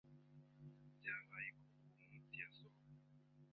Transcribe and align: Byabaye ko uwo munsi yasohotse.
Byabaye 0.97 1.49
ko 1.59 1.63
uwo 1.75 1.89
munsi 2.05 2.33
yasohotse. 2.41 2.91